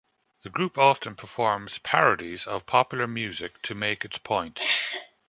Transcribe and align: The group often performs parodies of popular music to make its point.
The 0.41 0.49
group 0.49 0.79
often 0.79 1.13
performs 1.13 1.77
parodies 1.77 2.47
of 2.47 2.65
popular 2.65 3.05
music 3.05 3.61
to 3.61 3.75
make 3.75 4.03
its 4.03 4.17
point. 4.17 4.59